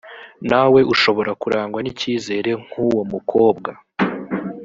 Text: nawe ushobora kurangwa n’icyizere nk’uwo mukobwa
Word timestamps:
nawe 0.49 0.79
ushobora 0.93 1.31
kurangwa 1.41 1.79
n’icyizere 1.81 2.51
nk’uwo 2.63 3.01
mukobwa 3.11 3.71